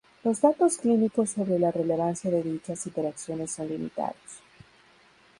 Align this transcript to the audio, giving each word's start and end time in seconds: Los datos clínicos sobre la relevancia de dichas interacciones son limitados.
Los 0.23 0.41
datos 0.41 0.79
clínicos 0.79 1.29
sobre 1.29 1.59
la 1.59 1.69
relevancia 1.69 2.31
de 2.31 2.41
dichas 2.41 2.87
interacciones 2.87 3.51
son 3.51 3.67
limitados. 3.67 4.41